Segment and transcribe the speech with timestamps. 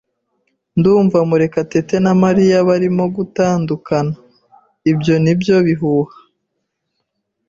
[0.77, 4.13] "Ndumva Murekatete na Mariya barimo gutandukana."
[4.91, 6.15] "Ibyo ni byo bihuha."